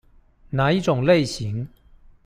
[0.49, 1.67] 那一種類型